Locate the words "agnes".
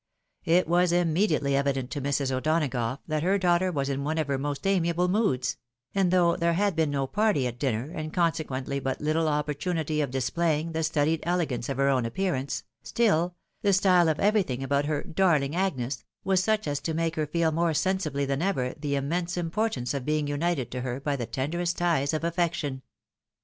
15.55-16.03